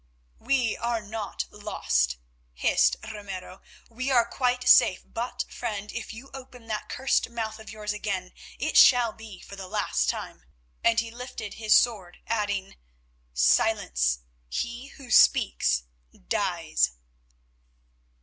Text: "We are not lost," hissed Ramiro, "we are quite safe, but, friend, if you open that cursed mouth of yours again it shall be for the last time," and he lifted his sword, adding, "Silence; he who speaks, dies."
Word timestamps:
"We 0.39 0.75
are 0.77 1.03
not 1.03 1.45
lost," 1.51 2.17
hissed 2.55 2.95
Ramiro, 3.03 3.61
"we 3.87 4.09
are 4.09 4.25
quite 4.25 4.67
safe, 4.67 5.03
but, 5.05 5.45
friend, 5.47 5.91
if 5.91 6.11
you 6.11 6.31
open 6.33 6.65
that 6.69 6.89
cursed 6.89 7.29
mouth 7.29 7.59
of 7.59 7.69
yours 7.69 7.93
again 7.93 8.33
it 8.57 8.77
shall 8.77 9.13
be 9.13 9.41
for 9.41 9.55
the 9.55 9.67
last 9.67 10.09
time," 10.09 10.43
and 10.83 10.99
he 10.99 11.11
lifted 11.11 11.53
his 11.53 11.75
sword, 11.75 12.17
adding, 12.25 12.77
"Silence; 13.35 14.21
he 14.49 14.87
who 14.87 15.11
speaks, 15.11 15.83
dies." 16.29 16.93